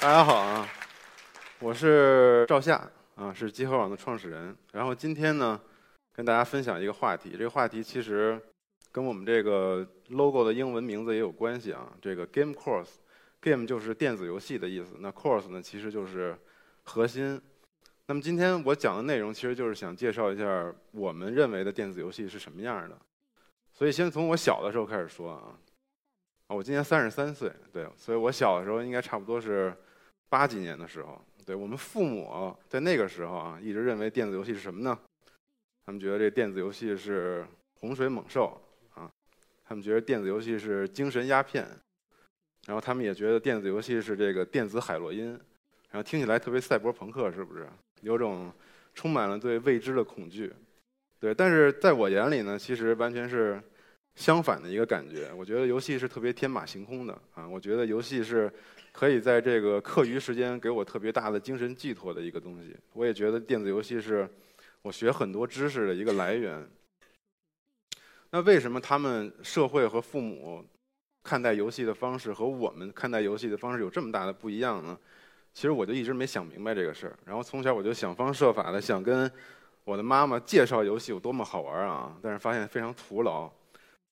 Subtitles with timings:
[0.00, 0.66] 大家好啊，
[1.58, 4.56] 我是赵夏啊，是集合网的创始人。
[4.72, 5.60] 然后今天呢，
[6.14, 7.36] 跟大家分享一个话题。
[7.36, 8.40] 这个话题其实
[8.90, 11.92] 跟我们这个 logo 的英文名字也有关系啊。
[12.00, 16.34] 这个 game course，game 就是电子游戏的意思，那 course 呢其实就是
[16.84, 17.38] 核心。
[18.06, 22.98] 那么今天我讲的内容其实就是想介绍一下我们认为的电子游戏是什么样的。
[23.74, 25.52] 所以先从我小的时候开始说啊。
[26.46, 29.72] 啊，我今年三十三岁，对，所以我小的时候应该差不多是
[30.30, 31.20] 八几年的时候。
[31.44, 34.98] 对我们父母在那个时候啊，一直认为电子游戏是什么呢？
[35.84, 37.44] 他们觉得这电子游戏是
[37.80, 38.58] 洪水猛兽
[38.94, 39.10] 啊，
[39.64, 41.68] 他们觉得电子游戏是精神鸦片，
[42.66, 45.30] 然后他们也觉得电子游戏是这个电子海洛因，
[45.90, 47.68] 然后听起来特别赛博朋克，是不是？
[48.02, 48.52] 有种
[48.94, 50.52] 充满了对未知的恐惧。
[51.18, 53.60] 对，但是在我眼里呢，其实完全是。
[54.16, 57.48] 相反的一个感觉，我觉得游戏是特别天马行空的啊！
[57.48, 58.52] 我觉得游戏是
[58.92, 62.76] 可以在这个课余时间给我特别大的精神寄托的一个东西。
[62.92, 64.28] 我也觉得电子游戏是
[64.82, 66.68] 我学很多知识的一个来源。
[68.30, 70.64] 那为什么他们社会和父母
[71.22, 74.98] 看待游戏的方式和我们看待游戏的方式有这么大的不一样呢？
[75.52, 77.18] 其实我就一直没想明白这个事儿。
[77.24, 79.30] 然后从小我就想方设法的想跟
[79.82, 83.50] 我的妈妈介绍游戏有多么好玩啊，但是发现非常徒劳。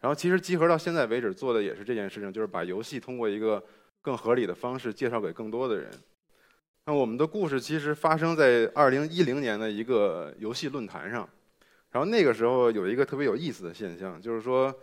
[0.01, 3.63] 然后其实集合到现在为止做的也是这件事情，就是把游戏通过一个
[4.09, 5.91] 更合理的方式介绍给更多的人。
[6.87, 11.29] 那我们的故事其实发生在二零一零年的一个游戏论坛上，
[11.91, 14.75] 然后那个时候有一个特别有意思的现象，就是说，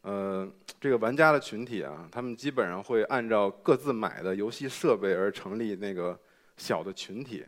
[0.00, 6.18] 呃，这个玩家的群体啊，他们基本上会按照各自买的游戏设备而成立那个
[6.56, 7.46] 小的群体。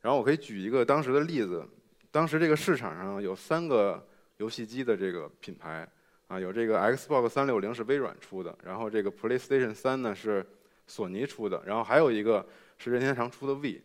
[0.00, 1.66] 然后我可以举一个当时的例子，
[2.12, 5.84] 当时这个市场上有三个游戏机的这个品牌。
[6.28, 10.46] 啊，有这个 Xbox 三六零是微软出的，然后这个 PlayStation 三呢是
[10.90, 12.44] 索尼出的，然后还有一个
[12.76, 13.80] 是任天堂出的 V，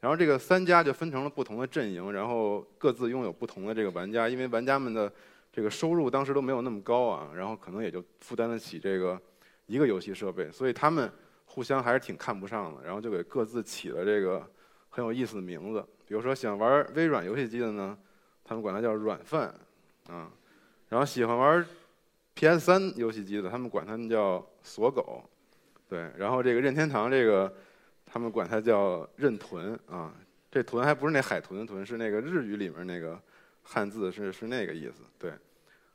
[0.00, 5.12] 然后这个三家就分成了不同的阵营，然后各自拥有不同的这个玩家，因为玩家们的
[5.52, 9.20] 这个收入当时都没有那么高啊，然后可能也就负担得起这个
[9.66, 11.12] 一个游戏设备，所以他们
[11.44, 14.44] 互相还是挺看不上的，然后就给各自起了这个
[14.88, 17.96] 很有意思的名字，比如说想玩微软游戏机的呢，
[18.42, 19.54] 他们管它叫软饭
[20.08, 20.32] 啊，
[20.88, 21.66] 然后喜欢玩。
[22.38, 22.60] P.S.
[22.60, 25.24] 三游戏机的，他们管他们叫锁狗，
[25.88, 27.52] 对，然后这个任天堂这个，
[28.04, 30.12] 他们管它叫任屯啊，
[30.50, 33.20] 这屯还不是那海豚的豚，是那个日语里面那个
[33.62, 35.32] 汉字是是那个意思，对。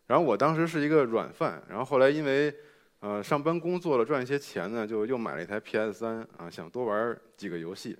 [0.08, 2.54] 然后我当时是一个软饭，然后后来因为
[3.00, 5.94] 呃上班工作了赚一些钱呢，就又买了一台 P.S.
[5.94, 7.98] 三啊，想多玩几个游戏。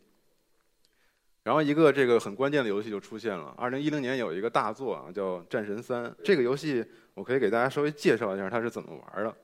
[1.44, 6.86] 然后一个这个很关键的游戏就出现了，二零一零年有一个大作啊，叫《战神三》，这个游戏。
[7.14, 9.36] 我可以给大家稍微介绍一下它是怎么玩的。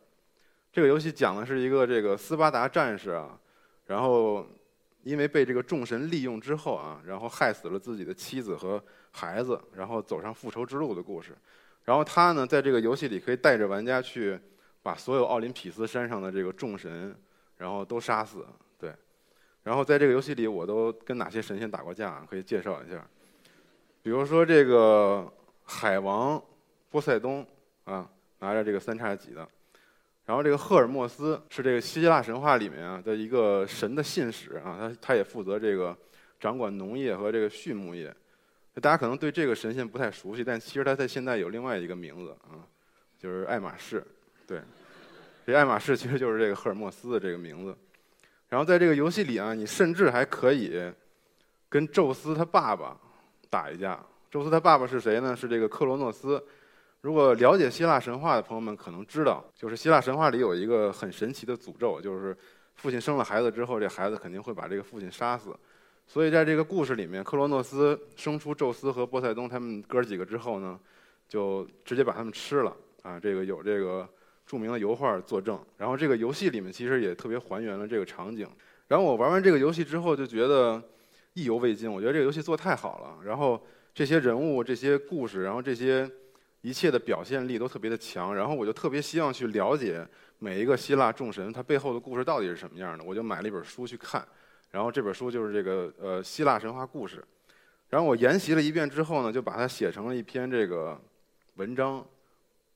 [0.78, 3.36] 这个游戏讲的是一个这个斯巴达战士啊，
[3.88, 4.46] 然后
[5.02, 8.80] 因为被这个众神利用之后啊，然后害死了自己的妻子和
[9.10, 11.36] 孩子，然后走上复仇之路的故事。
[11.86, 14.40] 然后他呢，在这个游戏里可以带着玩家去
[14.84, 17.20] 把所有奥林匹斯山上的这个众神，
[17.58, 18.46] 然后都杀死。
[18.78, 18.94] 对。
[19.64, 22.24] 然后在这个游戏里，我都跟哪些神仙打过架？
[22.30, 23.04] 可以介绍一下。
[24.04, 25.28] 比如说这个
[25.64, 26.40] 海王
[26.92, 27.44] 波塞冬。
[27.86, 29.50] 啊，拿着这个三叉戟的，
[30.28, 35.98] 然后这个赫尔墨斯是这个希腊神话里面啊的一个神的信使啊，他他也负责这个
[36.38, 38.14] 掌管农业和这个畜牧业。
[38.82, 42.60] 大家可能对这个神仙不太熟悉，但其实他在现在有另外一个名字啊，
[43.18, 44.04] 就是爱马仕。
[44.46, 44.62] 对，
[45.46, 47.74] 这爱马仕其实就是这个赫尔墨斯的这个名字。
[48.50, 50.92] 然后在这个游戏里啊，你甚至还可以
[51.70, 53.00] 跟宙斯他爸爸
[53.50, 53.98] 打一架。
[54.30, 55.34] 宙斯他爸爸是谁呢？
[55.34, 56.44] 是这个克罗诺斯。
[57.08, 62.36] 如果了解希腊神话的朋友们可能知道，就是希腊神话里有一个很神奇的诅咒，就是
[62.76, 65.56] 父亲生了孩子之后，这孩子肯定会把这个父亲杀死。
[66.06, 70.78] 所以在这个故事里面，克罗诺斯生出宙斯和波塞冬他们哥几个之后呢，
[71.30, 72.76] 就直接把他们吃了。
[73.04, 74.06] 啊，这个有这个
[74.46, 75.58] 著名的油画作证。
[75.78, 78.46] 然后这个游戏里面其实也特别还原了这个场景。
[78.90, 80.84] 然后我玩完这个游戏之后就觉得
[81.36, 83.24] 意犹未尽，我觉得这个游戏做太好了。
[83.24, 86.06] 然后这些人物、这些故事，然后这些。
[86.68, 90.06] 一切的表现力都特别的强，然后我就特别希望去了解
[90.38, 94.28] 每一个希腊众神他背后的故事到底是什么样的，我就买了一本书去看，
[94.70, 97.24] 然后这本书就是这个呃希腊神话故事，
[97.90, 101.00] 然后我研习了一遍之后呢，就把它写成了一篇这个
[101.56, 102.06] 文章，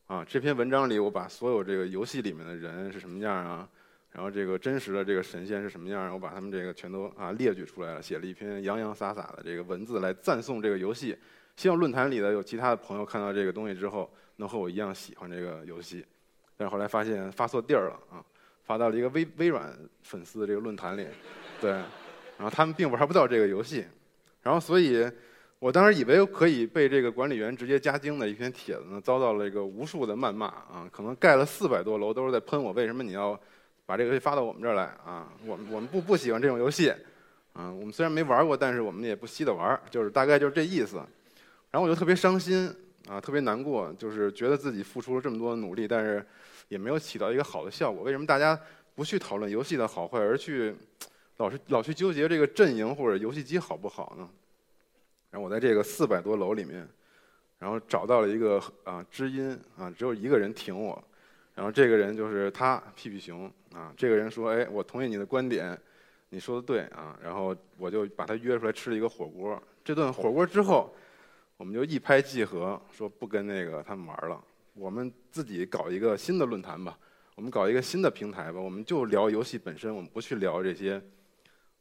[0.07, 3.67] 啊，这篇文章里我把所有这个游戏里面的人是什么样啊，
[4.13, 11.17] 然后这个真实的这个神仙是什么样，我把他们这个全都啊列举出来了，写了一篇洋洋洒洒的这个文字来赞颂这个游戏。
[11.56, 16.06] 希望论坛里的有其他的朋友看到这个东西之后，能和我一样喜欢这个游戏。
[16.57, 18.24] 但是后来发现发错地儿了啊，
[18.63, 21.07] 发到了一个微微软粉丝的这个论坛里。
[21.59, 23.86] 对，然后他们并玩不到这个游戏，
[24.42, 25.07] 然后所以，
[25.59, 33.39] 我当时以为可以被这个管理员直接加精的一篇帖子呢，遭到了一个无数的谩骂啊，可能盖了四百多楼都是在喷我，为什么你要
[33.86, 35.31] 把这个游戏发到我们这儿来啊？
[35.45, 36.92] 我们我们不不喜欢这种游戏，
[37.53, 41.01] 啊，我们虽然没玩过，但是我们也不稀得玩，就是大概就是这意思。
[41.71, 42.69] 然后我就特别伤心
[43.07, 46.23] 啊，特别难过，就是觉得自己付出了这么多努力，但是
[46.68, 48.03] 也没有起到一个好的效果。
[48.03, 48.59] 为什么大家
[48.94, 50.75] 不去讨论游戏的好坏，而去
[51.38, 54.29] 老是老去纠结这个阵营或者游戏机好不好呢？
[55.31, 56.85] 然后我在这个四百多楼里面，
[57.57, 61.01] 然后找到了一个啊知音啊，只有一个人挺我，
[61.56, 63.94] 然后这个人就是他屁屁熊啊。
[63.95, 65.75] 这个人说：“哎，我同意你的观点，
[66.29, 69.62] 你说的对啊。”然后我就把他约出来吃了一个火锅。
[69.85, 70.94] 这顿火锅之后。
[71.61, 74.43] 我们就一拍即合，说不跟那个他们玩了，
[74.73, 76.97] 我们自己搞一个新的论坛吧，
[77.35, 80.99] 我们搞一个新的平台吧，我们就聊游戏本身，我们不去聊这些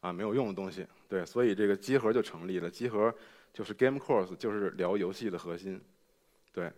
[0.01, 0.87] 啊没有用的东西。
[1.09, 2.71] 对，所以这个集合就成立了。
[2.71, 3.13] 集合
[3.55, 5.81] 就是 Game Course，就是聊游戏的核心。
[6.53, 6.71] 对。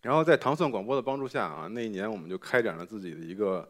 [0.00, 3.68] 然后在糖蒜广播的帮助下啊，那一年我们就开展了自己的一个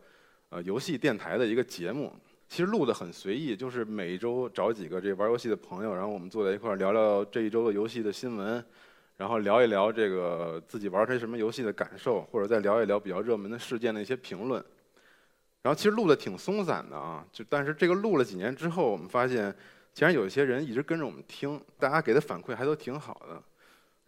[0.51, 2.15] 呃游戏电台的一个节目。
[2.51, 8.63] 其实录的很随意，就是每一周找几个这玩游戏的朋友，然后我们坐在一块儿聊聊这一周的游戏的新闻，
[9.17, 14.63] 然后聊一聊这个自己玩些什么游戏的感受，或者再聊一聊比较热门的事件的一些评论。
[15.63, 19.55] 然后其实录的挺松散的啊，就但是这个录了几年之后，我们发现
[19.95, 23.41] 竟然有一些人一直跟着我们听，大家给的反馈还都挺好的。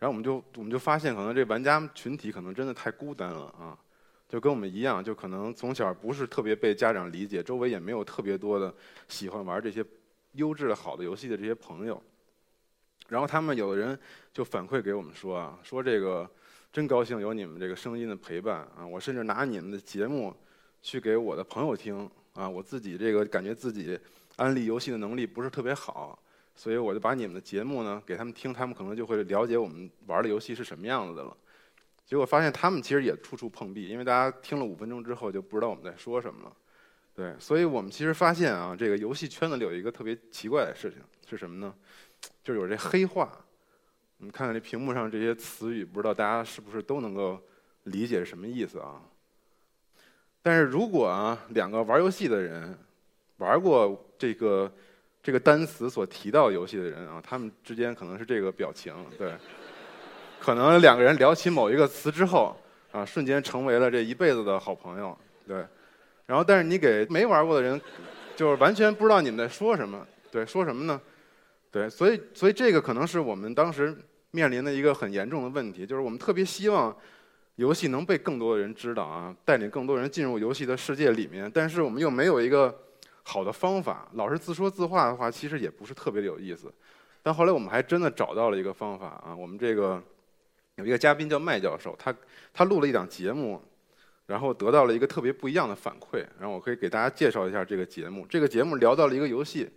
[0.00, 3.78] 然后我们就我们就发现，可能这玩家群体可能真的太孤单了啊。
[4.32, 8.74] 就跟我们一样，就可能从小不是特别被家长理解，周围也没有特别多的
[9.06, 9.84] 喜欢玩这些
[10.32, 12.02] 优质的好的游戏的这些朋友。
[13.08, 13.98] 然后他们有的人
[14.32, 16.26] 就反馈给我们说啊，说这个
[16.72, 20.34] 真高兴有你们这个声音的陪伴啊，我甚至拿你们的节目
[20.80, 24.00] 去给我的朋友听啊，我自己这个感觉自己
[24.36, 26.18] 安利游戏的能力不是特别好，
[26.54, 31.36] 所以我就把你们的节目呢给他们听，他们可能就会了解我们玩的游戏是什么样子的了。
[32.04, 36.56] 结果发现他们其实也处处碰壁，因为大家听了五分钟之后就不知道我们在说什么了。
[37.14, 41.74] 对，所以我们其实发现啊，这个游戏圈子里有一个特别奇怪的事情是什么呢？
[42.42, 43.30] 就是有这黑话。
[44.18, 47.40] 你看看这屏幕上这些词语，不知道大家是不是都能够
[47.84, 49.02] 理解是什么意思啊？
[50.42, 52.78] 但是如果啊，两个玩游戏的人
[53.38, 54.72] 玩过这个
[55.22, 59.34] 这个单词所提到游戏的人啊，他们之间可能是这个表情，对。
[60.42, 62.56] 可能两个人聊起某一个词之后，
[62.90, 65.16] 啊，瞬间成为了这一辈子的好朋友，
[65.46, 65.64] 对。
[66.26, 67.80] 然后，但是你给没玩过的人，
[68.34, 71.00] 就是完全不知道你们在说什么，对，说什么呢？
[71.70, 73.96] 对，所以，所以这个可能是我们当时
[74.32, 76.92] 面临的一个很严重的问题，就是我们特别希望
[77.54, 82.76] 游戏能被更多的人知道啊，带领更多人进入游戏的世界里面，但是我们又没有一个
[83.22, 86.72] 好的方法，老是自说自话的话，其实也不是特别的有意思。
[87.22, 90.02] 但后来我们还真的找到了一个方法啊，我们这个。
[90.76, 92.14] 有一个嘉宾叫麦教授，他
[92.52, 93.60] 他录了一档节目，
[94.26, 96.24] 然后得到了一个特别不一样的反馈。
[96.40, 98.26] 然后我可以给大家介绍一下这个节目。
[98.26, 99.68] 这个节目聊到了一个游戏，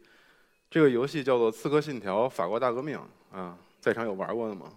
[0.69, 2.97] 这个游戏叫做《刺客信条：法国大革命》
[3.37, 4.71] 啊，在场有玩过的吗？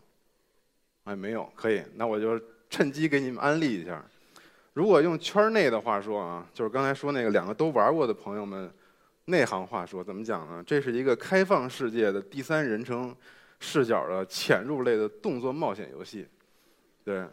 [1.05, 1.83] 哎，没有，可以。
[1.95, 2.39] 那我就
[2.69, 4.05] 趁机给你们安利一下。
[4.73, 8.69] 如果用圈内的话说啊，就是刚才说那个两个都玩过的朋友们，
[9.27, 10.63] 内行话说怎么讲呢？
[10.67, 13.15] 这是一个开放世界的第三人称。
[13.61, 16.27] 视角的潜入类的动作冒险游戏，
[17.05, 17.27] 对，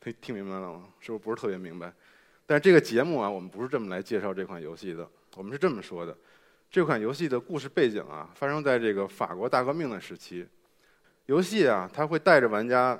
[0.00, 0.84] 听听明白了吗？
[1.00, 1.92] 是不是不是特别明白？
[2.46, 5.08] 但这个节目啊，我们不是这么来介绍这款游戏的。
[5.36, 6.16] 我们是这么说的：
[6.70, 10.46] 这款游戏的故事背景啊，发生在这个法国大革命的时期。
[11.26, 12.98] 游戏啊，它会带着玩家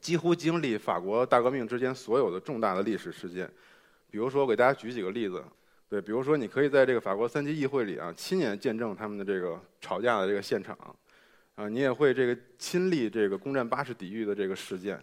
[0.00, 3.50] 几乎经历法国大革命之间所有的重大的历史事件。
[4.10, 5.42] 比如说，我给大家举几个例子。
[5.88, 10.76] 对，比如说，你可以在这个法国三级议会里啊，亲眼见证他们的这个吵架的这个现场。
[11.58, 14.96] 啊，你也会这个亲历这个攻占巴士底狱的这个事件，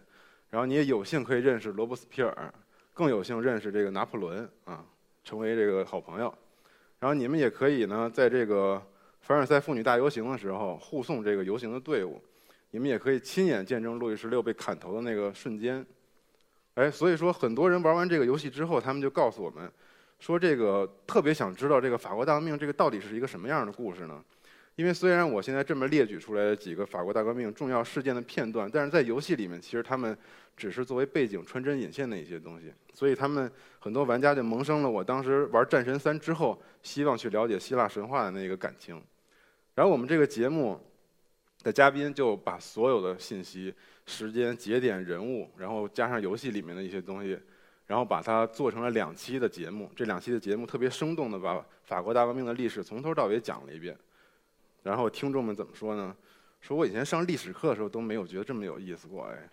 [0.50, 2.54] 然后你也有幸可以认识罗伯斯皮尔，
[2.94, 4.82] 更有幸认识这个拿破仑啊，
[5.22, 6.34] 成为这个好朋友。
[6.98, 8.82] 然后你们也可以呢，在这个
[9.20, 12.24] 凡尔赛妇女大游行的时候护送这个游行的队伍，
[12.72, 15.86] 你们也可以亲眼见证路易十六被砍头的那个瞬间。
[16.76, 19.70] 哎，所以说很多人玩完这个游戏之后，他们就告诉我们，
[20.22, 24.24] 说这个特别想知道这个法国大革命这个到底是一个什么样的故事呢？
[24.76, 30.18] 因为虽然我现在这么列举出来的几个法国大革命重要事件的片段，但是在游戏里面，其实他们
[30.58, 39.02] 只是作为背景穿针引线的一些东西，所以他们很多玩家就萌生了我当时玩《战神三》之后，希望去了解希腊神话的那个感情。
[39.76, 40.78] 然后我们这个节目
[41.64, 43.74] 的嘉宾就把所有的信息、
[44.06, 47.40] 时间、节点、人物，然后加上游戏里面的一些东西，
[47.88, 49.90] 然后把它做成了两期的节目。
[49.96, 53.98] 这两期的节目特别生动的把法国大革命的历史从头到尾讲了一遍。
[54.86, 56.16] 然后听众们怎么说呢？
[56.62, 59.50] 说我以前上历史课的时候都没有觉得这么有意思过哎。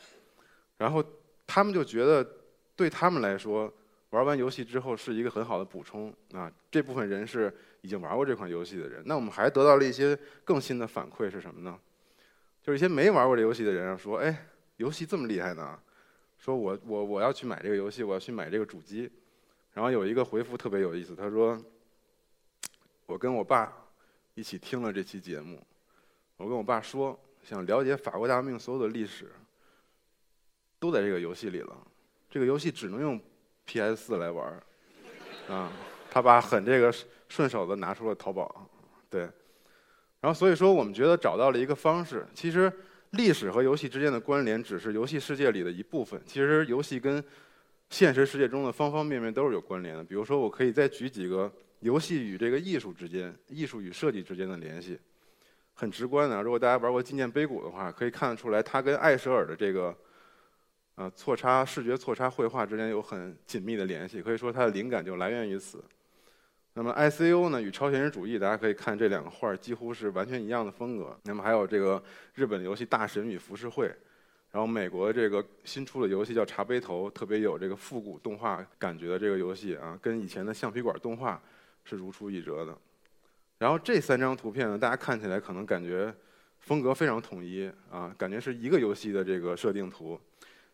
[0.77, 1.03] 然后
[1.47, 2.27] 他们就觉得，
[2.77, 3.73] 对他们来说，
[4.11, 6.53] 玩完游戏之后是一个很好的补充啊。
[6.71, 9.03] 这部分人是已经玩过这款游戏的人。
[9.07, 11.79] 那我们还得到了一些更新的反馈是什么呢？
[12.62, 14.47] 就是一些没玩过这游戏的人说：“哎，
[14.77, 15.79] 游戏这么厉害呢？
[16.39, 19.11] 说我我我要去买这个游戏，我要去买这个主机。”
[19.73, 21.59] 然后有一个回复特别有意思，他说
[23.07, 23.73] ：“我跟我爸
[24.35, 25.65] 一起听了这期节目。”
[26.39, 29.31] 我跟我爸说，想了解法国大革命所有的历史，
[30.79, 31.77] 都在这个游戏里了。
[32.29, 33.21] 这个游戏只能用
[33.65, 34.62] PS 四来玩
[35.49, 35.71] 啊，
[36.11, 36.93] 他爸很这个
[37.29, 38.69] 顺手的拿出了淘宝，
[39.09, 39.29] 对。
[40.21, 42.27] 然后所以说，我们觉得找到了一个方式。
[42.33, 42.73] 其实
[43.11, 46.21] 历史和游戏之间的关联只是游戏世界里的一部分。
[46.25, 47.23] 其实游戏跟
[47.91, 50.03] 现实世界中的方方面面都是有关联的。
[50.03, 54.99] 比如说，我可以再举几个游戏与这个艺术之间、艺术与设计之间的联系。
[55.75, 59.97] 很直观的，如果大家玩过《纪念碑谷》的话，可以看得出来，它跟艾舍尔的这个，
[60.95, 64.23] 呃，错差视觉错差绘画之间有很紧密的联系。
[64.23, 65.83] 可以说，它的灵感就来源于此。
[66.75, 71.19] 那么，ICO 呢与超现实主义，大家可以看这两个画几乎是完全一样的风格。
[71.25, 72.03] 那么还有这个
[72.35, 73.87] 日本游戏《大神与浮世绘》，
[74.53, 81.43] 然后美国这个新出的游戏叫《茶杯头》，特别有这个复古动画感觉的这个游戏啊，跟以前的橡皮管动画
[81.85, 82.77] 是如出一辙的。
[83.59, 86.12] 然后这三张图片呢，大家看起来可能感觉
[86.59, 90.21] 风格非常统一啊，感觉是一个游戏的这个设定图。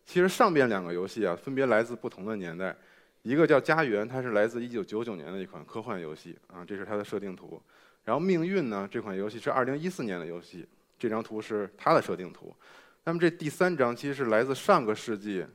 [0.05, 2.75] 其实上边两个游戏啊，分别来自不同的年代。
[3.21, 7.61] 一个叫《家园》，它是来自1999年的一款科幻游戏啊，这是它的设定图。
[8.05, 10.65] 然后《命运》呢，这款游戏是2014年的游戏，
[10.97, 12.55] 这张图是它的设定图。
[13.03, 15.45] 那么这第三张其实是来自上个世纪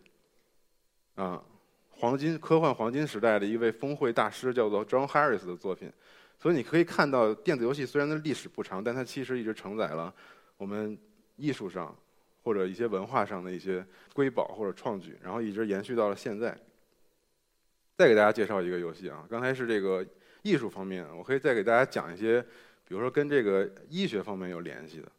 [1.15, 1.43] 啊，
[2.05, 5.91] 黄金科幻黄金时代的一位峰会大师，叫做 John Harris 的作品。
[6.39, 10.15] 所以你可以看到，电子游戏虽然它历史不长，但它其实一直承载了
[10.59, 10.99] 我们
[11.37, 11.97] 艺术上
[12.43, 13.83] 或者一些文化上的一些
[14.13, 16.55] 瑰宝或者创举，然后一直延续到了现在。
[17.97, 20.07] 再给大家介绍一个游戏啊，刚才是这个
[20.43, 22.43] 艺术方面，我可以再给大家讲一些，
[22.87, 25.11] 比如说跟这个医学方面有联系的。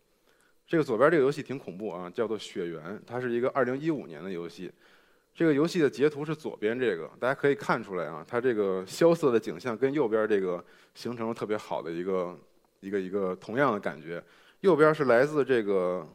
[0.67, 4.71] 这个左边这个游戏挺恐怖啊，叫做《血缘》，它是一个2015年的游戏。
[5.35, 10.63] 这个游戏的截图是左边这个，大家可以看出来啊，它这个萧瑟的景象跟右边这个
[10.93, 12.39] 形成了特别好的一个
[12.79, 14.23] 一个一个同样的感觉。
[14.61, 16.07] 右边是来自这个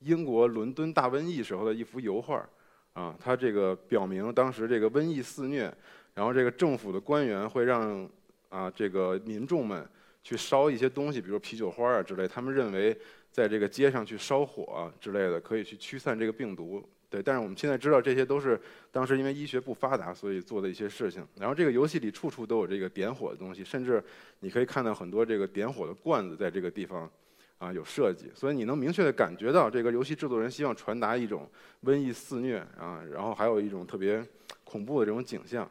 [0.00, 2.46] 英国伦敦大瘟疫时候的一幅油画，
[2.92, 5.74] 啊，它这个表明当时这个瘟疫肆虐，
[6.12, 8.06] 然后这个政府的官员会让
[8.50, 9.88] 啊这个民众们
[10.22, 12.94] 去烧一些东西，比如啤酒花啊之类，他们认为
[13.32, 16.86] 在这个街上去烧火之类的可以去驱散这个病毒。
[17.10, 18.60] 对，但是我们现在知道这些都是
[18.90, 21.26] 当时因为医学不发达，所以做的一些事情。
[21.38, 24.02] 然后这个游戏里处处都有这个点火的东西，甚至
[24.40, 27.10] 你可以看到很多这个点火的罐子在这个地方
[27.56, 31.48] 啊有设计，所以你能明确的感觉到这个游戏制作人希望传达一种
[31.84, 34.22] 瘟疫肆虐啊，然后还有一种特别
[34.64, 35.68] 恐怖的这种景象。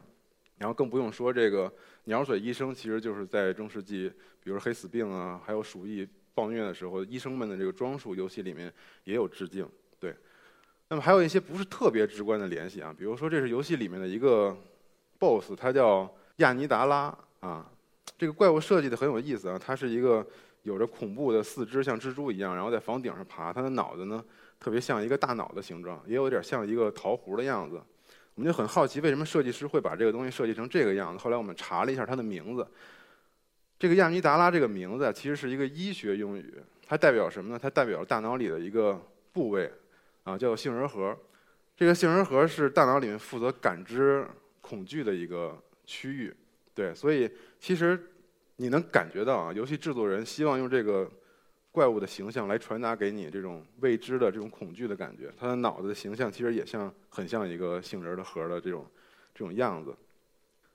[0.56, 1.72] 然后更不用说这个
[2.06, 6.04] 鸟嘴医生，其实就是在中世纪，比如黑死病啊，还有鼠疫
[6.34, 8.72] 暴虐的时候，医生们的这个装束，游戏里面
[9.04, 9.64] 也有致敬。
[10.90, 14.56] 那么还有一些不是特别直观的联系啊，比如说这是游戏里面的一个
[15.18, 17.70] BOSS，它叫亚尼达拉啊。
[18.16, 20.26] 这个怪物设计的很有意思啊，它是一个
[20.62, 23.52] 有着恐怖的四肢，像蜘蛛一样，然后在房顶上爬。
[23.52, 24.24] 它的脑子呢，
[24.58, 27.80] 特别像一个大脑的形状，也有点像一个桃核的样子。
[28.34, 31.22] 我们就很好奇，为什么设计师会把这个东西设计成这个样子？
[31.22, 32.66] 后来我们查了一下它的名字，
[33.78, 36.54] 这个亚尼达拉这个名字其实是一个医学用语，
[36.86, 37.58] 它代表什么呢？
[37.60, 38.98] 它代表大脑里的一个
[39.32, 39.70] 部位。
[40.28, 41.16] 啊，叫杏仁核。
[41.74, 44.26] 这个杏仁核是大脑里面负责感知
[44.60, 46.34] 恐惧的一个区域。
[46.74, 47.98] 对，所以其实
[48.56, 51.10] 你能感觉到啊，游戏制作人希望用这个
[51.72, 55.32] 怪物的形象来传达给你这种未知的这种恐惧的感觉。
[55.34, 58.86] 他的脑子的形象其实也像很像一个杏仁的核的这种
[59.34, 59.96] 这种样子。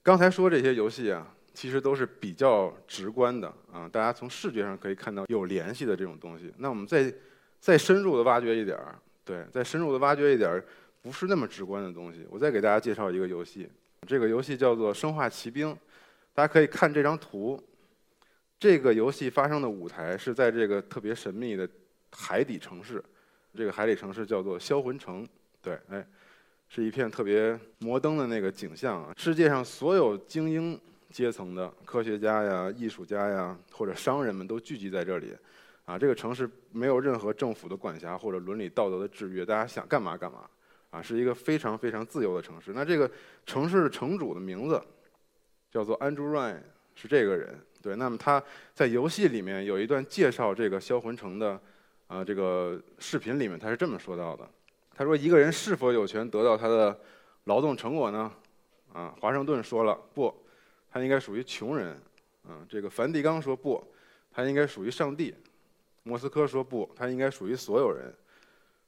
[0.01, 6.51] 刚才说这些游戏啊，其实都是比较直观的啊，大家从视觉上可以看到有联系的这种东西。
[6.57, 7.13] 那我们再
[7.59, 8.97] 再深入的挖掘一点儿。
[9.25, 10.61] 对，再深入的挖掘一点
[11.01, 12.25] 不是那么直观的东西。
[12.29, 13.69] 我再给大家介绍一个游戏，
[14.05, 15.67] 这个游戏叫做《生化奇兵》。
[16.33, 17.61] 大家可以看这张图，
[18.59, 21.67] 这个游戏发生的舞台是在这个特别神秘的
[22.11, 23.03] 海底城市。
[23.55, 25.27] 这个海底城市叫做销魂城。
[25.61, 26.05] 对，哎，
[26.67, 29.13] 是一片特别摩登的那个景象啊。
[29.15, 30.79] 世界上所有精英
[31.11, 35.33] 阶层的科学家呀、艺术家呀或者商人们都聚集在这里。
[35.85, 40.49] 啊，这个城市没有任何政府的管辖或者伦理道德的制约，大家想干嘛干嘛，
[40.91, 42.71] 啊，是一个非常非常自由的城市。
[42.73, 43.09] 那这个
[43.45, 44.81] 城市的城主的名字
[45.69, 46.61] 叫做 Andrew Ryan，
[46.95, 47.59] 是这个人。
[47.81, 48.41] 对，那么他
[48.73, 51.59] 在游戏里面有一段介绍这个销魂城的
[52.07, 54.49] 啊这个视频里面，他是这么说到的：
[54.95, 56.97] 他说一个人是否有权得到他的
[57.43, 58.31] 劳动成果呢？
[58.93, 60.33] 啊，华盛顿说了不，
[60.89, 61.99] 他应该属于穷人。
[62.47, 63.85] 嗯，这个梵蒂冈说不，
[64.31, 65.35] 他应该属于上帝。
[66.03, 68.13] 莫斯科说不，他应该属于所有人。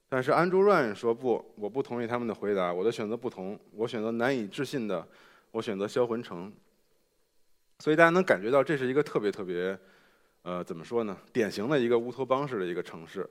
[0.07, 5.05] 但是安朱乱说不，我不同意他们的回答，我的选择不同，我选择难以置信的，
[5.51, 6.53] 我选择销魂城。
[7.79, 9.77] 所以大家能感觉到，这是一个特别特别，
[10.43, 11.17] 呃，怎么说呢？
[11.33, 13.27] 典型的一个乌托邦式的一个城市，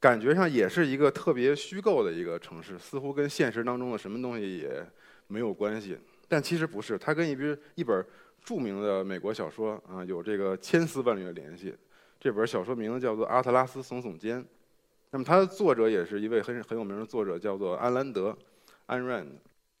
[0.00, 4.84] 感觉上也是一个特别虚构的一个城市，似乎跟现实当中的什么东西也
[5.28, 5.98] 没有关系。
[6.26, 8.04] 但其实不是，它跟一本一本
[8.42, 11.74] 著名的美国小说啊有这个千丝万缕的联系。
[12.20, 14.40] 这本小说名字叫做《阿特拉斯耸耸肩》，
[15.10, 18.36] 那么它的作者也是一位很很有名的作者，叫做安兰德，
[18.86, 19.26] 安 n。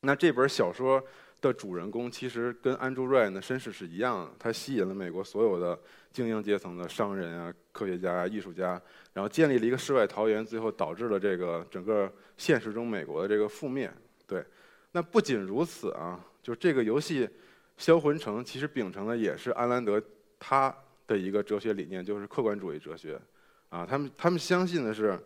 [0.00, 1.00] 那这本小说。
[1.42, 5.80] 的主人公其实跟 Andrew Ryan 的身世是一样的，他吸引了美国所有的
[6.12, 8.78] 精英阶层的商人啊、科学家、艺术家，
[9.14, 13.90] 然后建立了一个世外桃源，最后导致了这个整个现实中美国的这个覆灭。
[14.26, 14.44] 对，
[14.92, 17.26] 那不仅如此啊，就这个游戏
[17.78, 19.98] 《销魂城》其实秉承的也是安兰德
[20.38, 20.68] 他
[21.10, 23.20] 的一个哲学理念，就是客观主义哲学。
[23.68, 25.18] 啊，他们他们相信的是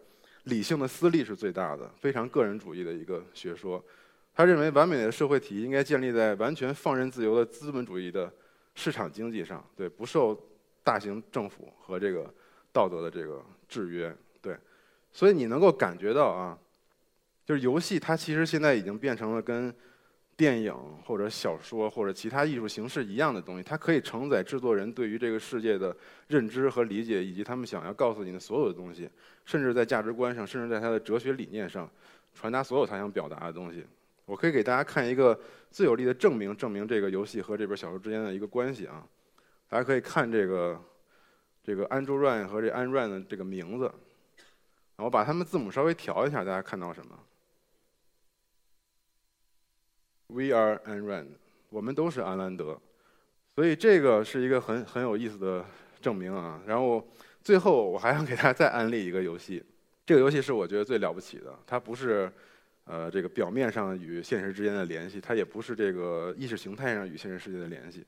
[0.45, 3.83] 理性的私利是最大的，非常个人主义的一个学说。
[4.35, 8.33] 他认为，完美的社会体系应该建立在完全放任自由的资本主义的
[8.75, 10.39] 市场经济上，对，不受
[10.83, 12.33] 大型政府和这个
[12.73, 14.57] 道德的这个制约，对。
[15.13, 16.59] 所以你能够感觉到啊，
[17.45, 19.73] 就是游戏它其实现在已经变成了跟
[20.37, 20.75] 电影
[21.05, 25.97] 或者小说或者其他艺术形式一样的东西，它可以承载制作人对于这个世界的
[26.29, 29.09] 认知和理解，以及他们想要告诉你的所有的东西，
[29.45, 31.89] 甚至在价值观上，甚至在他的哲学理念上，
[32.35, 33.85] 传达所有他想表达的东西。
[34.27, 35.39] 我可以给大家看一个
[35.71, 39.07] 最有力的证明，证明这个游戏和这本小说之间的一个关系啊。
[39.69, 40.81] 大家可以看这个
[41.63, 43.93] 这个 Andrew Ryan 和这 a n Ryan 的这个名字，
[44.97, 47.19] 我把他们字母稍微调一下，大家看到什么
[50.35, 51.29] ？We are Anrand，
[51.71, 52.81] 我们都是安兰德，
[53.55, 55.65] 所以这个是一个很很有意思的
[56.01, 56.61] 证明啊。
[56.67, 57.07] 然后
[57.41, 59.63] 最后我还想给大家再安利一个游戏，
[60.05, 62.31] 这个游戏是我觉得最了不起的，它不是。
[62.87, 68.05] 呃，这个表面上与现实之间的联系，它也不是这个意识形态上与现实世界的联系。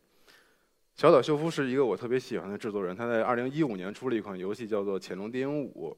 [0.94, 5.96] 小岛秀夫是一个我特别喜欢的制作人，他在2015年出了一款游戏，叫做《潜龙谍影五》。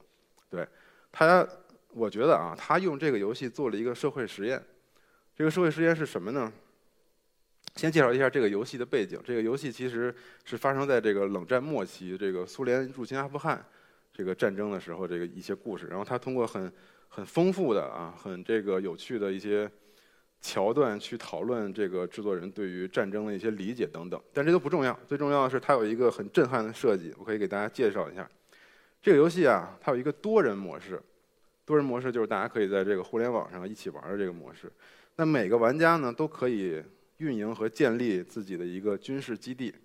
[0.49, 0.65] 对
[1.11, 1.45] 他，
[1.89, 4.63] 我觉得啊，他用这个游戏做了一个社会实验。
[5.39, 6.51] 这个社会实验是什么呢？
[7.77, 9.17] 先介绍一下这个游戏的背景。
[9.23, 13.65] 这个游戏其实是发生在这个冷战末期，这个苏联入侵阿富汗
[14.11, 15.87] 这个战争的时候，这个一些故事。
[15.87, 16.69] 然后他通过很
[17.07, 19.71] 很丰富的啊，很这个有趣的一些
[20.41, 24.99] 桥段去讨论这个制作人对于战争的一些理解等等，但这都不重要。
[25.07, 28.29] 最重要的是它有一个很震撼的设计，我可以给大家介绍一下。
[29.01, 31.01] 这个游戏啊，它有一个多人模式，
[31.63, 34.69] 多人模式就是大家可以在这个互联网上一起玩的这个模式。
[35.19, 36.81] 那每个玩家呢，都可以
[37.17, 39.75] 运营和建立自己的一个军事基地。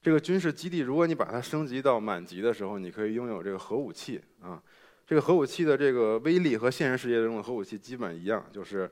[0.00, 4.58] 这个军事基地，如果你把它升级到满级的时候，你可以拥有这个核武器啊。
[5.06, 8.90] 这个核武器的这个威力和现实世界中的核武器基本一样，就是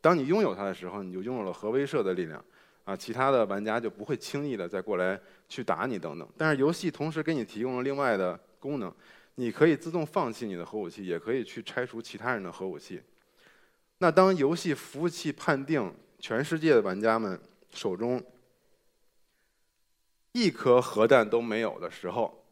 [0.00, 2.42] 当你拥有它的时候，你就拥有了核威慑的力量，
[2.84, 6.26] 啊，其他的玩家就不会轻易的再过来去打你等等。
[6.38, 8.90] 但是游戏同时给你提供了另外的功能，
[9.34, 13.02] 你可以自动放弃你的核武器，也可以去拆除其他人的核武器。
[13.98, 18.22] 那当游戏服务器判定全世界的玩家们手中
[20.32, 22.44] 一颗核弹都没有的时候，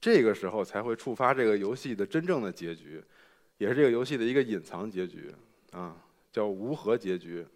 [0.00, 3.02] 这个时候才会触发这个游戏的真正的结局，
[3.56, 5.34] 也是这个游戏的一个隐藏结局
[5.72, 5.96] 啊，
[6.30, 7.46] 叫无核结局。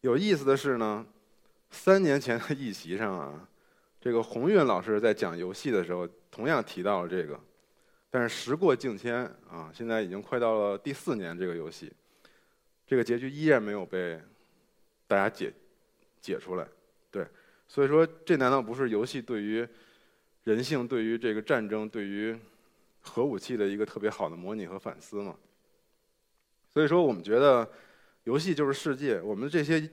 [0.00, 1.06] 有意思的是呢，
[1.70, 3.48] 三年前的议席上啊，
[4.00, 7.38] 这个鸿运老师在讲游戏的时候同样提到了这个，
[8.10, 11.92] 但是时过境迁啊，现在已经快到了第四年，这个游戏
[12.86, 14.20] 这个结局依然没有被
[15.06, 15.52] 大家解
[16.20, 16.66] 解出来。
[17.10, 17.26] 对，
[17.68, 19.66] 所以说这难道不是游戏对于？
[20.44, 22.38] 人性对于这个战争、对于
[23.00, 25.34] 核武器的一个特别好的模拟和反思吗。
[26.74, 27.66] 所以说，我们觉得
[28.24, 29.18] 游戏就是世界。
[29.22, 29.90] 我们这些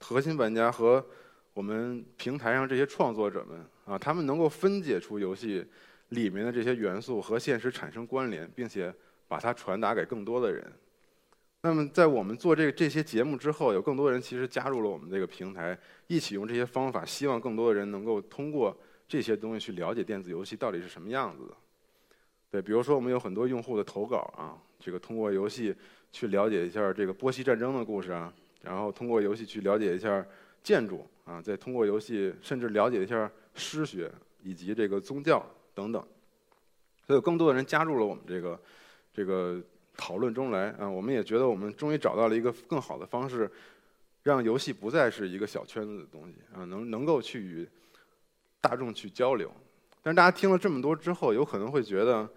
[0.00, 1.06] 核心玩家和
[1.52, 5.62] 我们平台上这些创作者们啊，他们能够分解出游戏
[6.08, 8.90] 里面的这些元素和现实产生关联，并且
[9.28, 10.72] 把它传达给更多的人。
[11.66, 18.76] 那么，在我们做这个这些节目之后，有更多人其实加入了我们这个平台，一起用这些方法，希望更多的人能够通过。
[19.08, 21.54] 这些东西去了解电子游戏到底是什么样子的，
[22.50, 25.72] 对，比如说我们有很多用户的投稿啊，这个通过游戏
[26.10, 30.26] 去了解一下这个波西战争的故事啊，然后通过游戏去了解一下
[30.60, 34.10] 建筑啊，再通过游戏甚至了解一下诗学
[34.42, 35.40] 以及这个宗教
[35.72, 36.02] 等等。
[37.06, 38.60] 所以有更多的人加入了我们这个
[39.12, 39.62] 这个
[39.96, 43.50] 讨论中来啊，我们也觉得我们终于找到了一个更好的方式，
[44.22, 47.68] 让游戏不再是一个小圈子的东西啊，能能够去与
[48.60, 49.50] 大众去交流。
[50.02, 52.28] 但是大家听了这么多之后，有可能会觉得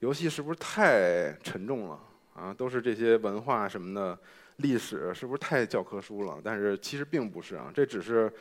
[0.00, 2.00] 游戏是不是太沉重了
[2.34, 2.54] 啊？
[2.54, 4.18] 都是这些文化什么的
[4.56, 6.40] 历史，是不是太教科书了？
[6.44, 8.32] 但是其实并不是啊，这只是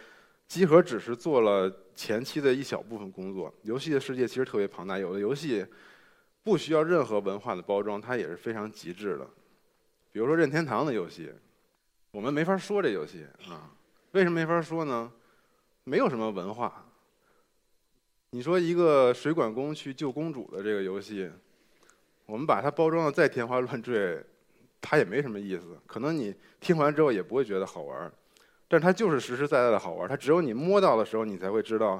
[0.47, 3.51] 集合，只是做了前期的一小部分工作。
[3.63, 5.65] 游戏的世界其实特别庞大，有的游戏
[6.45, 9.27] 不需要任何文化的包装，它也是非常极致的。
[10.12, 11.34] 比如说任天堂的游戏，
[12.12, 13.71] 我们没法说这游戏啊，
[14.12, 15.12] 为什么没法说呢？
[15.84, 16.86] 没有什么文化。
[18.29, 21.31] 你说一个水管工去救公主的这个游戏，
[22.27, 24.23] 我们把它包装的再天花乱坠，
[24.79, 25.79] 它也没什么意思。
[25.88, 28.12] 可能你听完之后也不会觉得好玩，
[28.67, 30.08] 但它就是实实在在的好玩。
[30.08, 31.99] 它只有你摸到的时候，你才会知道，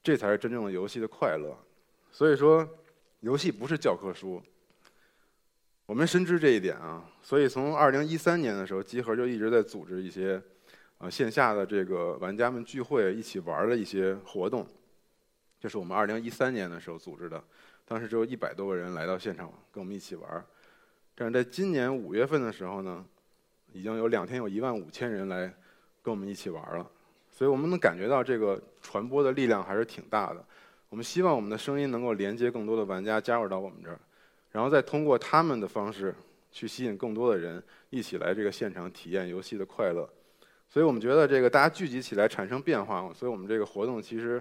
[0.00, 1.58] 这才是真正的游戏的快乐。
[2.12, 2.68] 所以说，
[3.24, 4.40] 游戏不是教科书。
[5.86, 10.40] 我们深知这一点啊，所以从二零一三年的时候，集合就一直在组织一些
[10.98, 14.66] 啊线下的这个玩家们聚会、一起玩的一些活动。
[15.58, 17.42] 这是我们二零一三年的时候组织的，
[17.86, 20.44] 当时只有一百多个人来到现场跟我们一起玩。
[21.14, 23.02] 但是在今年五月份的时候呢，
[23.72, 25.46] 已经有两天有一万五千人来
[26.02, 26.86] 跟我们一起玩了。
[27.32, 30.44] 所以我们能感觉到这个传播的力量还是挺大的。
[30.94, 33.98] 我们希望我们的声音能够连接更多的玩家加入到我们这儿，
[34.52, 36.14] 然后再通过他们的方式
[36.52, 40.08] 去吸引更多的人一起来这个现场体验游戏的快乐。
[40.68, 44.40] 所以我们觉得这个大家聚集起来产生变化，所以我们这个活动其实。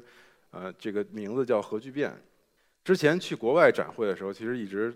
[0.51, 2.15] 呃，这个名字叫核聚变。
[2.83, 4.93] 之前去国外展会的时候，其实一直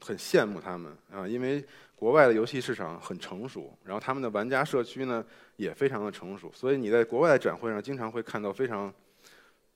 [0.00, 1.62] 很羡慕他们啊，因为
[1.94, 5.22] 国外的游戏市场很成熟，然后他们的玩家社区呢
[5.56, 8.90] 也非常的成熟，所以你在国外的展会上经常会看到非常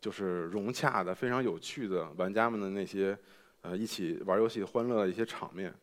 [0.01, 3.17] 就是融洽的、非常有趣的玩家们的那些
[3.63, 5.75] 呃一起玩游戏欢乐的一些场面。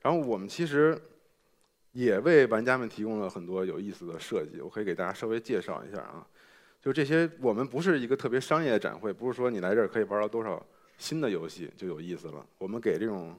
[0.00, 1.00] 然后我们其实
[1.92, 6.26] 也为玩家们提供了很多有意思的设计，我可以给大家稍微介绍一下啊。
[6.80, 10.62] 就这些，我们不是一个特别商业的展会，不是说你来这儿可以玩到多少
[10.98, 12.46] 新的游戏就有意思了。
[12.58, 13.34] 我们给这种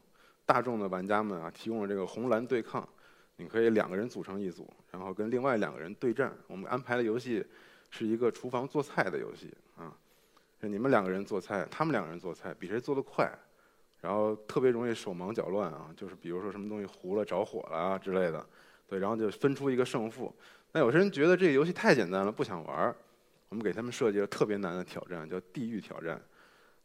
[0.47, 2.87] 大众的玩家们啊，提供了这个红蓝对抗，
[3.35, 6.35] 你可以两个人组成一组，然后跟另外两个人对战。
[6.47, 7.45] 我们安排的游戏
[7.91, 9.95] 是一个厨房做菜的游戏啊，
[10.59, 13.31] 就你们两个人做菜，他们两个人做菜，比谁做得快，
[14.01, 18.45] 然后特别容易手忙脚乱啊，就是比如说什么东西糊了、着火了啊之类的，
[18.87, 20.33] 对，然后就分出一个胜负。
[20.71, 22.95] 那有些人觉得这个游戏太简单了，不想玩。
[23.49, 26.21] 我们给他们设计了特别难的挑战，叫地狱挑战。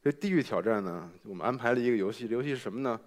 [0.02, 3.00] 这地狱挑战呢，我们安排了一个游戏，游戏是什么呢？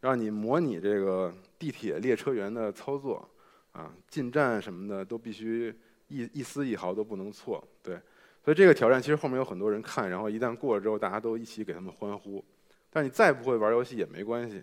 [0.00, 3.28] 让你模拟这个地铁列车员的操作，
[3.72, 5.74] 啊，进站什么的都必须
[6.08, 7.66] 一一丝一毫都不能错。
[7.82, 7.98] 对，
[8.46, 12.44] 所以这个挑战其实后面有很多人看，然后一旦过了之后，大家都一起给他们欢呼。
[12.90, 14.62] 但你再不会玩游戏也没关系，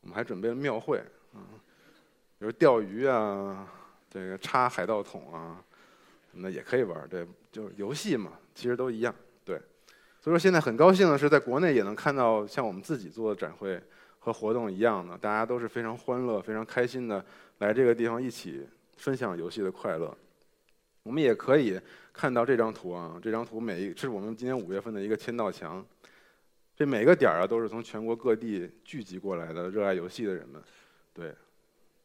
[0.00, 0.98] 我们还准备了庙会，
[1.32, 1.38] 啊，
[2.36, 3.64] 比如钓鱼啊，
[4.10, 5.62] 这个插海盗桶啊。
[6.32, 9.14] 那也可以玩，对，就是游戏嘛，其实都一样，
[9.44, 9.56] 对。
[10.20, 13.80] 所以说现在很高兴的是，在国内也能看到像我们自己做的展会
[14.18, 17.24] 和活动一样的，大家都是非常欢乐、非常开心的
[17.58, 18.66] 来这个地方一起
[18.96, 20.12] 分享游戏的快乐。
[21.06, 21.80] 我们也可以
[22.12, 25.84] 看到这张图啊，这张图每一是我们今年五月份的一个签到墙，
[26.74, 30.60] 这每个点儿啊都是从全国各地聚集过来的热爱游戏的人们，
[31.14, 31.32] 对。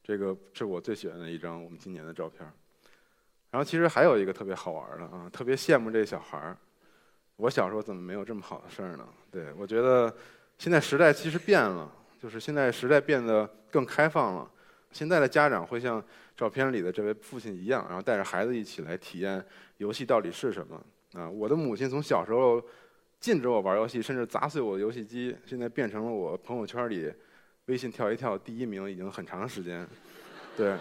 [0.04, 2.42] 这个是我最喜欢的一张我们今年的照片。
[3.52, 6.58] 然后其实还有一个特别好玩的啊，特别羡慕这小孩儿。
[7.38, 9.08] 我小时候怎么没有这么好的事儿呢？
[9.30, 10.14] 对我觉得
[10.58, 11.90] 现在时代其实变了，
[12.22, 14.52] 就是现在时代变得更开放了。
[14.92, 16.04] 现在的家长会像
[16.42, 19.46] 照片里的这位父亲一样，然后带着孩子一起来体验
[19.78, 21.30] 游戏到底是什么啊。
[21.30, 22.60] 我的母亲从小时候
[23.20, 27.14] 禁止我玩游戏，甚至砸碎我的游戏机，现在变成了我朋友圈里
[27.68, 29.88] 微信跳一跳第一名，已经很长时间。
[30.58, 30.76] 对。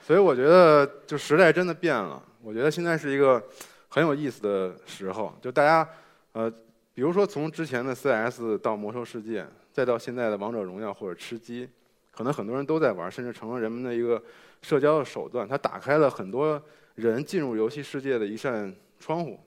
[0.00, 2.24] 所以我觉得，就时代真的变了。
[2.40, 3.46] 我觉得现在是一个
[3.88, 5.36] 很有意思的时候。
[5.42, 5.86] 就大家，
[6.32, 6.50] 呃，
[6.94, 11.68] 比如说从之前的 CS 到魔兽世界，再到现在的王者荣耀或者吃鸡，
[12.10, 14.22] 可能很多人都在玩，甚至成了人们的一个
[14.62, 15.46] 社交的手段。
[15.46, 16.62] 它打开了很多
[16.94, 19.38] 人进入游戏世界的一扇窗户。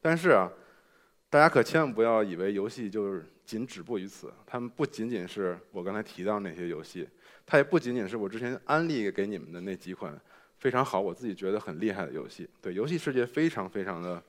[0.00, 0.50] 但是啊，
[1.30, 4.32] 大家可千万不要以为游戏就是仅止步于此。
[4.46, 7.08] 他们不仅仅是我刚才提到那些游戏。
[7.44, 10.14] 它也不仅仅是我之前安利给你们的那几款
[10.58, 12.46] 非常好，我自己觉得很厉害的游戏。
[12.60, 14.22] 对，游戏世界非常非常的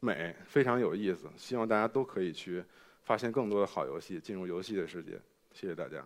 [0.00, 1.28] 美，非常有意思。
[1.36, 2.64] 希望大家都可以去
[3.02, 5.20] 发现更多的好游戏，进入游戏的世界。
[5.52, 6.02] 谢谢大家。